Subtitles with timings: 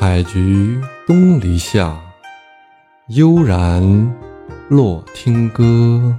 [0.00, 2.00] 采菊东篱下，
[3.08, 4.14] 悠然
[4.68, 6.16] 落听歌。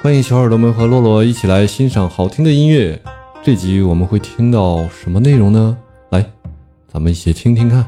[0.00, 3.02] 欢迎小耳朵们和洛洛一起来欣赏好听的音乐。
[3.42, 5.76] 这集我们会听到什么内容呢？
[6.10, 6.24] 来，
[6.86, 7.84] 咱们一起听听看。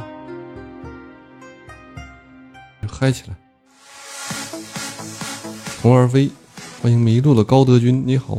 [2.90, 3.36] 嗨起来！
[5.80, 6.28] 虫儿飞，
[6.82, 8.38] 欢迎迷路的高德军，你好。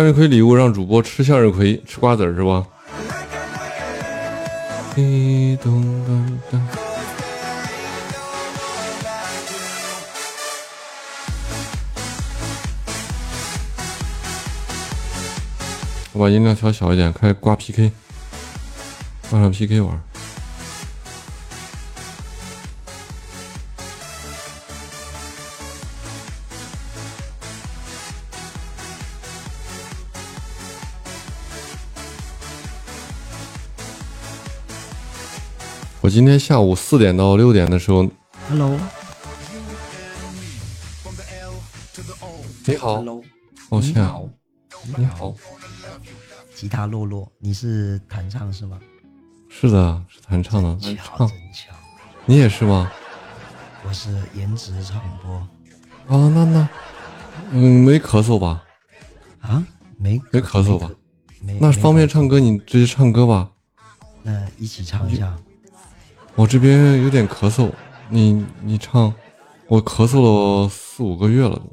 [0.00, 2.66] 向日葵礼物让主播吃向日葵，吃瓜子是吧？
[16.12, 17.92] 我把音量调小一点，开挂 PK，
[19.28, 20.09] 挂上 PK 玩。
[36.02, 38.08] 我今天下午四点到六点的时候
[38.48, 38.74] ，Hello，
[42.64, 43.22] 你好，Hello，
[43.68, 44.28] 抱歉，你好，
[44.96, 45.34] 你好，
[46.54, 48.80] 吉他洛洛，你是弹唱是吗？
[49.50, 51.74] 是的，是弹唱的，真巧，真巧，
[52.24, 52.90] 你也是吗？
[53.86, 55.34] 我是颜值唱播，
[56.16, 56.68] 啊，那那，
[57.50, 58.64] 嗯，没咳嗽吧？
[59.40, 59.62] 啊，
[59.98, 60.18] 没？
[60.32, 60.90] 没咳嗽吧？
[61.42, 63.50] 没，那方便唱歌，你直接唱歌吧。
[64.22, 65.36] 那一起唱一下。
[66.40, 67.70] 我这边有点咳嗽，
[68.08, 69.12] 你你唱，
[69.66, 71.70] 我咳嗽了四五个月了都。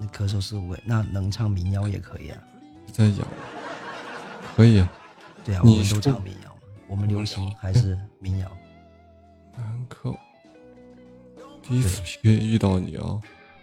[0.00, 2.36] 你咳嗽四五个，那能唱民谣也可以啊。
[4.56, 4.92] 可以啊。
[5.44, 6.52] 对啊，我们都唱民谣，
[6.88, 8.50] 我们流行还是民谣。
[9.56, 10.12] 难克，
[11.62, 13.20] 第一次遇到你啊！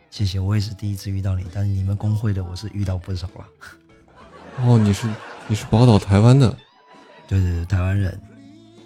[0.09, 3.46] 谢谢，我也是第一次遇到你，但是你们公会的我是遇到不少了。
[4.64, 5.09] 哦，你是
[5.50, 6.58] 你是宝岛台湾的？
[7.28, 8.22] 对对对，台湾人。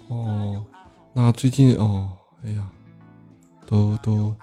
[0.08, 0.60] 哦。
[1.18, 2.10] 那最近哦，
[2.44, 2.68] 哎呀，
[3.66, 4.36] 都都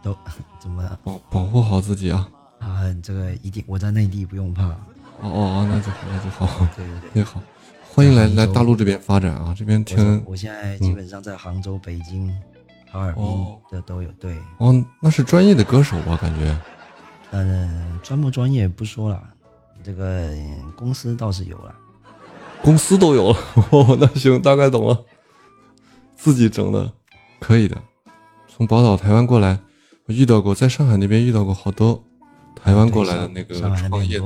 [0.00, 0.16] 都
[0.60, 2.28] 怎么保保护好自己啊！
[2.60, 4.66] 啊，这个一定我在内地不用怕。
[4.66, 4.76] 哦
[5.20, 6.68] 哦哦，那就好，那就好。
[6.76, 7.42] 对对对，那好，
[7.92, 9.52] 欢迎来来大陆这边发展啊！
[9.58, 12.32] 这边听，我现在基本上在杭州、北京、
[12.88, 13.24] 哈尔滨
[13.68, 14.08] 的都有。
[14.12, 16.16] 对哦，那是专业的歌手吧？
[16.22, 16.56] 感觉。
[17.32, 19.20] 嗯，专不专业不说了，
[19.82, 20.30] 这个
[20.76, 21.74] 公司倒是有了。
[22.62, 23.38] 公司都有了
[23.70, 25.04] 哦，那行，大概懂了。
[26.16, 26.90] 自己整的，
[27.38, 27.80] 可以的。
[28.48, 29.58] 从宝岛台湾过来，
[30.06, 32.02] 我遇到过，在上海那边遇到过好多
[32.54, 34.18] 台湾过来的那个创业，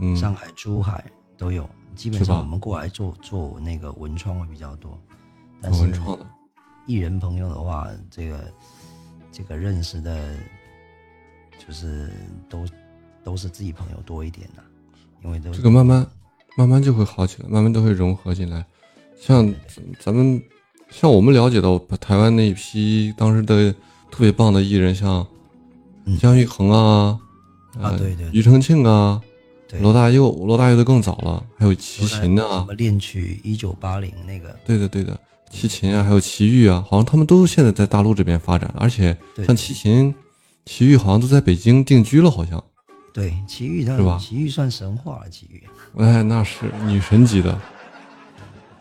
[0.00, 1.04] 嗯，上海、珠海
[1.38, 1.68] 都有。
[1.94, 4.98] 基本上我们过来做做那个文创会比较多。
[5.62, 6.26] 但文创的。
[6.86, 8.52] 艺人朋友的话，这个
[9.30, 10.36] 这个认识的，
[11.64, 12.10] 就是
[12.48, 12.66] 都
[13.22, 14.62] 都是自己朋友多一点的，
[15.22, 16.04] 因为都这个慢慢
[16.56, 18.66] 慢慢就会好起来，慢慢都会融合进来。
[19.16, 19.54] 像
[20.00, 20.42] 咱们。
[20.96, 23.72] 像我们了解到台湾那一批当时的
[24.12, 25.26] 特别棒的艺人，像
[26.20, 27.18] 姜育恒啊，
[27.80, 29.20] 啊对对，庾澄庆啊，
[29.80, 35.18] 罗大佑，罗大佑的更早了，还有齐秦啊，什么恋曲一九八零那个，对的对的，
[35.50, 40.14] 齐秦啊，还有齐豫啊，好像他们都现在在大陆这边发展，而且像齐秦、
[40.64, 42.62] 齐豫好像都在北京定居了，好像。
[43.12, 44.16] 对，齐豫是吧？
[44.20, 45.62] 齐豫算神话了，齐豫。
[45.98, 47.60] 哎，那是女神级的，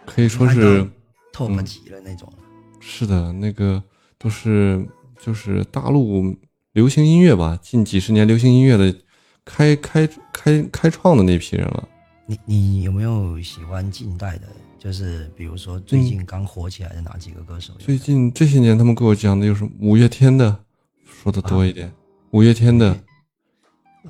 [0.05, 0.87] 可以说是。
[1.33, 2.31] 透不级了那种，
[2.79, 3.81] 是的，那个
[4.19, 4.87] 都是
[5.19, 6.33] 就是大陆
[6.73, 8.95] 流行音乐吧，近几十年流行音乐的
[9.43, 11.89] 开开开开创的那批人了。
[12.27, 14.47] 你你有没有喜欢近代的？
[14.77, 17.73] 就是比如说最近刚火起来的哪几个歌手？
[17.79, 20.55] 最近这些年他们给我讲的就是五月天的，
[21.03, 21.91] 说的多一点。
[22.29, 22.95] 五月天的，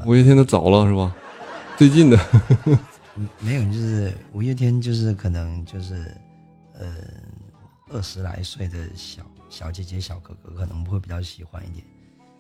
[0.06, 1.16] 五月天的早了是吧？
[1.78, 2.20] 最近的，
[3.40, 6.06] 没有，就是五月天，就是可能就是。
[6.74, 6.94] 呃，
[7.90, 11.86] 二十来岁的小小姐姐、小哥哥可能会比较喜欢一点。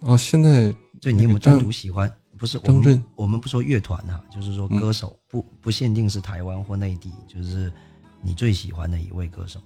[0.01, 2.11] 哦，现在对你有没有单独喜欢？
[2.37, 7.71] 不是我们张震，我们不说乐团哈，就是说歌手，不不限定是台湾或内地，就是
[8.21, 9.61] 你最喜欢的一位歌手。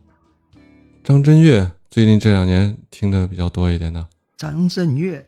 [1.04, 4.06] 张震岳最近这两年听的比较多一点的。
[4.36, 5.28] 张震岳，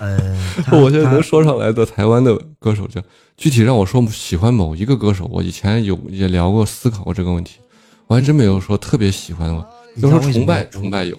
[0.00, 0.18] 呃，
[0.82, 3.00] 我现在能说上来的台湾的歌手叫，
[3.36, 7.58] 具体让我说喜欢某一个歌手，我以前有也聊过思考过这个问题，
[8.06, 9.64] 我还真没有说特别喜欢我，
[9.94, 11.16] 你知道为什么有时候崇拜崇拜有，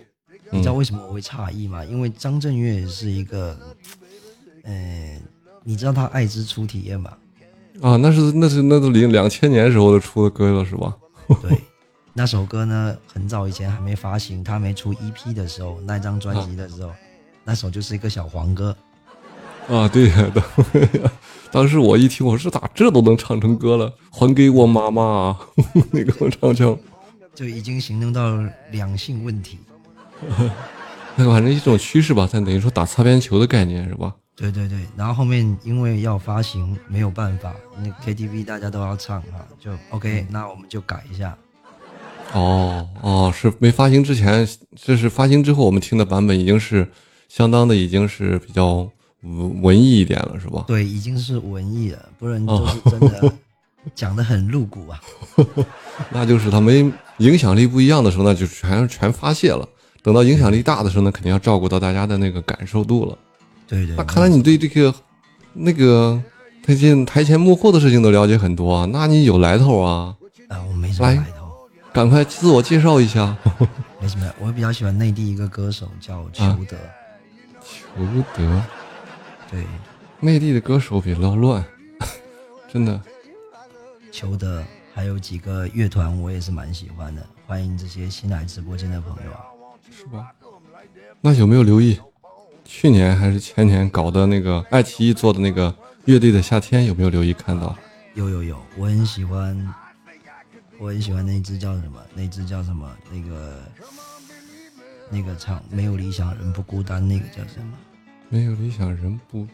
[0.51, 1.86] 你知道嗯为什么我会诧异吗？
[1.86, 3.57] 因为张震岳是一个，
[4.63, 5.18] 呃，
[5.63, 7.12] 你知道他爱之初体验吗？
[7.81, 10.95] 啊，那是那是那都零两千年时候的出的歌了是吧？
[11.42, 11.57] 对，
[12.13, 16.92] 那首歌呢，很早以前还没发行，他没出 EP 的时候，那张专辑的时候，
[17.43, 18.75] 那首就是一个小黄歌。
[19.69, 20.43] 啊，对呀、当
[21.51, 23.93] 当时我一听，我说咋这都能唱成歌了？
[24.11, 25.39] 还给我妈妈啊，
[25.91, 26.77] 那个唱唱，
[27.35, 28.38] 就已经形成到
[28.71, 29.59] 两性问题。
[31.15, 34.13] 那个反正一种趋势吧，它等于说打擦边球的概念是吧？
[34.35, 41.37] 对对对，然后后面因为要发行，没有办法，那 KTV 大家都要唱啊，就 OK，那我们就改一下。
[42.33, 46.89] 哦哦，是没发行之前，这是发行之后我们听的版本已经是
[47.33, 48.86] 相当的，已经是比较
[49.22, 50.66] 文文艺一点了，是吧？
[50.68, 53.33] 对，已经是文艺了，不然就是真的
[53.95, 55.00] 讲的很露骨啊。
[56.12, 59.66] 那就是他没影响力不一样的时候，那就全全发泄了。
[60.04, 63.18] 等到影响力大的时候呢，肯定要照顾到大家的那个感受度了。
[63.66, 64.94] 对对，那看来你对这个
[65.54, 66.22] 那个
[66.63, 70.13] 最近台前幕后的事情都了解很多啊，那你有来头啊！
[70.50, 71.50] 啊，我没什么来来头，
[71.94, 73.38] 赶快自我介绍一下。
[74.01, 74.30] 没什么。
[74.38, 76.75] 我比较喜欢内地一个歌手叫裘德，
[77.95, 78.62] 裘德，
[79.50, 79.65] 对，
[80.19, 81.63] 内地的歌手比较乱，
[82.71, 83.00] 真的。
[84.12, 84.63] 求得，
[84.94, 87.25] 还有几个乐团我也是蛮喜欢的。
[87.47, 89.45] 欢迎这些新来直播间的朋友啊。
[89.89, 90.31] 是吧？
[91.21, 92.00] 那有没有留意
[92.63, 95.73] 去年还是前年搞的那个爱奇艺做的那个
[96.06, 96.85] 乐队的夏天？
[96.85, 97.75] 有没有留意看到？
[98.13, 99.73] 有有有，我很喜欢，
[100.79, 102.01] 我很喜欢那只叫什么？
[102.13, 102.89] 那只叫什么？
[103.12, 103.62] 那个
[105.11, 107.73] 那个唱没有理想人不孤单，那个叫什么？
[108.29, 109.45] 没有理想人不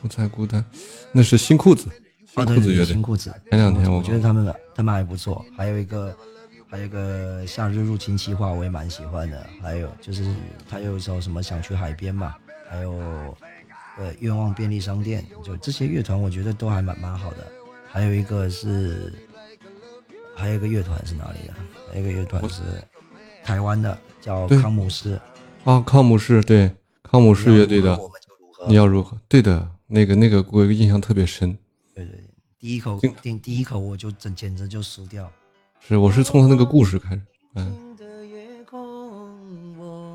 [0.00, 0.64] 不再孤单，
[1.12, 1.90] 那是新裤子，
[2.24, 3.02] 新哦，对对对，裤子乐队新。
[3.02, 3.34] 裤子。
[3.50, 6.16] 前两天我我觉得他们他们还不错，还有一个
[6.68, 9.46] 还有一个夏日入侵计划，我也蛮喜欢的。
[9.62, 10.34] 还有就是
[10.68, 12.34] 他有一首什么想去海边嘛，
[12.70, 12.92] 还有
[13.98, 17.46] 呃愿望便利商店，就这些乐团我觉得都还蛮蛮好的。
[17.86, 19.12] 还有一个是
[20.34, 21.54] 还有一个乐团是哪里的？
[21.92, 22.62] 还有一个乐团是
[23.46, 25.20] 台湾的，叫康姆士。
[25.62, 26.68] 啊，康姆士对
[27.04, 27.96] 康姆士乐队的
[28.66, 29.16] 你要如何？
[29.28, 31.56] 对的，那个那个我有印象特别深，
[31.94, 32.24] 对对对，
[32.58, 35.30] 第一口经第第一口我就真简直就输掉。
[35.78, 37.22] 是我是从他那个故事开始，
[37.54, 37.96] 嗯，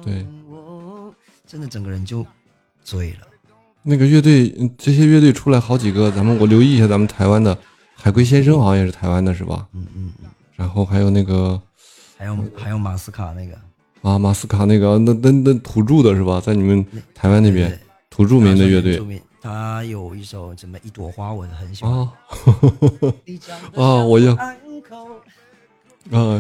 [0.03, 0.25] 对，
[1.47, 2.25] 真的整个人就
[2.83, 3.19] 醉了。
[3.81, 7.57] 那个乐队嗯这些乐队出来好几个，咱们我留意一下，咱们台湾的
[7.95, 9.69] 海龟先生好像也是台湾的是吧？
[9.71, 11.61] 嗯嗯嗯，然后还有那个
[12.21, 13.57] 还有还有马斯卡那个
[14.03, 16.39] 啊马斯卡那个那那那土著的是吧？
[16.39, 16.85] 在你们
[17.15, 17.79] 台湾那边对对
[18.11, 21.91] 土著民的乐队他有一首什么一朵花，我很喜欢。
[22.05, 22.13] 啊
[23.73, 24.55] 啊我要要啊，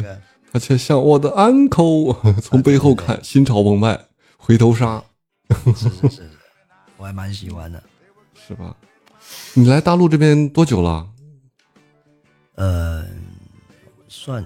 [0.03, 0.21] 个
[0.53, 3.99] 他却像我的 uncle， 从背后看，心潮澎湃，
[4.37, 5.03] 回头杀，
[5.49, 6.29] 是是是 是，
[6.97, 7.81] 我还蛮喜欢的。
[8.35, 8.75] 是吧？
[9.55, 11.07] 你来大陆这边多久了？
[12.53, 13.03] 呃，
[14.07, 14.45] 算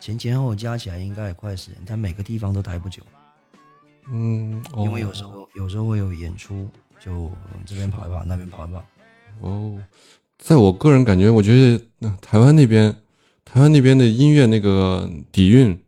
[0.00, 3.02] 前前后加起来应该也快十年，但每个地方都待不久，
[4.10, 4.84] 嗯，哦。
[4.84, 7.30] 因为有时候有时候会有演出，就
[7.66, 8.84] 这边跑一跑，那边跑一跑。
[9.40, 9.78] 哦，
[10.38, 12.94] 在我个人感觉，我觉得、那台湾那边，
[13.44, 15.78] 台湾那边的音乐那个底蕴，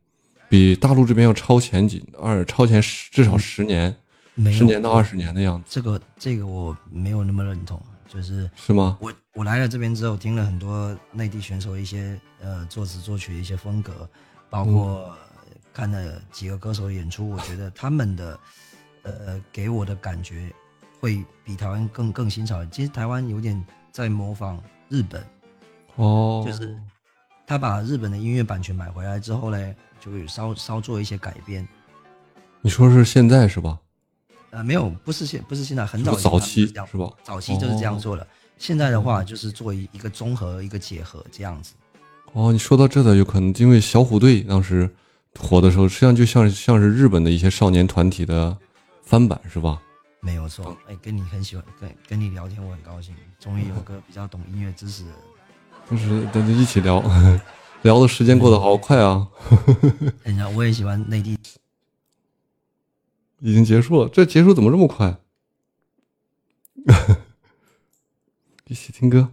[0.48, 3.96] 比大陆这边要超前几二超前十至少十年，
[4.52, 7.80] 十年到二十年的样子，这个这个我没有那么认同，
[8.12, 8.98] 就是是吗？
[9.00, 14.08] 我我来了这边之后，听了很多内地选手一些呃作词作曲的一些风格，
[14.50, 15.16] 包括
[15.72, 18.40] 看了几个歌手的演出，我觉得他们的
[19.02, 20.52] 呃给我的感觉
[20.98, 22.64] 会比台湾更更新潮。
[22.66, 25.24] 其实台湾有点在模仿日本，
[25.94, 26.76] 哦，就是
[27.46, 31.66] 他把日本的音乐版权买回来之后呢，就会稍稍做一些改编。
[32.60, 33.78] 你说是现在是吧？
[34.50, 37.10] 呃，没有，不是现不是现在，很早早期是吧？
[37.22, 38.26] 早期就是这样做的。
[38.58, 41.72] 现在的哦话就是做一一个综合一个结合这样子。
[42.32, 44.88] 哦，你说到这的，有可能因为小虎队当时
[45.38, 48.56] 火的时候，实际上就像像是日本的一些少年团体的
[49.02, 49.80] 翻版，是吧？
[50.20, 55.10] 没有错，哎，跟你很喜欢，跟跟你聊天，我很高兴，终于有个比较懂音乐知识的
[55.88, 55.90] 人。
[55.90, 57.02] 就是大家一起聊，
[57.82, 59.26] 聊的时间过得好快啊！
[60.22, 61.38] 等一下我也喜欢内地，
[63.40, 65.16] 已经结束了，这结束怎么这么快？
[68.66, 69.30] 一起听歌。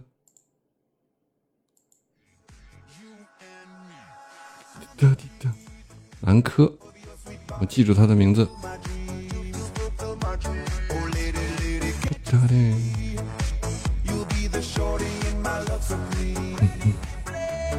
[4.80, 5.52] 滴答滴答，
[6.20, 6.72] 南柯，
[7.60, 8.48] 我记住他的名字。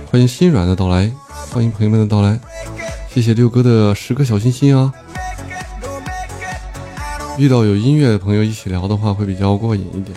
[0.05, 1.11] 欢迎心软的到来，
[1.51, 2.39] 欢迎朋友们的到来，
[3.09, 4.93] 谢谢六哥的十颗小心心啊！
[7.39, 10.13] 遇到有音乐的朋友一起聊的话，会比较过瘾一点。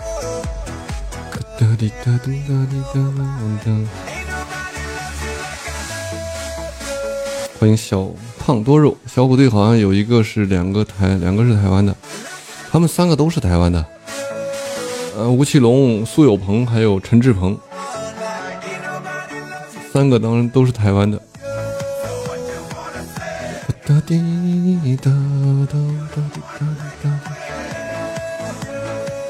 [7.61, 8.11] 欢迎小
[8.41, 11.95] 胖多肉，小虎队好像有一个是两个台，两个是台湾的，
[12.73, 13.87] 他们三个都是台湾的。
[15.17, 17.57] 呃，吴奇隆、苏有朋还有陈志朋。
[19.93, 21.23] 三个当然都是台湾的。
[23.85, 24.17] 哒滴
[24.97, 27.11] 哒哒哒滴哒滴哒，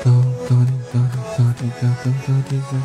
[0.04, 0.12] 哒
[0.46, 1.00] 哒滴哒
[1.38, 2.76] 哒滴哒哒哒哒哒，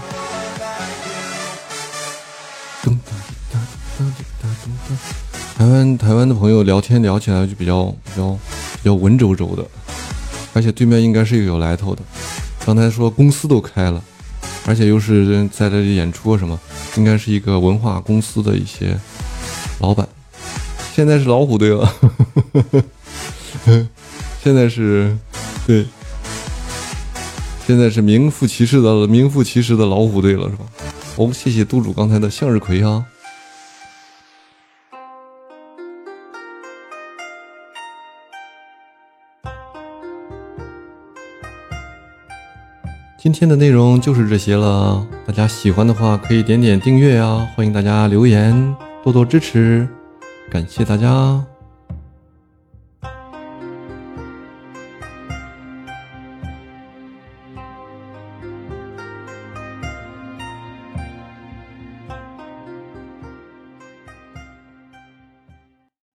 [2.83, 3.59] 哒哒哒
[3.97, 4.95] 哒滴哒
[5.57, 9.65] 台湾台湾的朋友聊天聊起来就比较比较比较文绉绉的，
[10.53, 12.01] 而且对面应该是一个有来头的。
[12.65, 14.01] 刚才说公司都开了，
[14.65, 16.57] 而且又是在这里演出什么。
[16.95, 18.97] 应该是一个文化公司的一些
[19.79, 20.06] 老板，
[20.97, 21.93] 现在是老虎队了，
[24.41, 25.15] 现在是，
[25.67, 25.85] 对，
[27.67, 30.65] 现在是名副其实的名副其实的老虎队了，是吧？
[31.17, 33.05] 哦，谢谢督主刚才的向日葵啊。
[43.19, 47.47] 今天的内容就是这些了，大家喜欢的话可以点点订阅啊！
[47.55, 49.87] 欢迎大家留言，多多支持，
[50.49, 51.56] 感谢大家。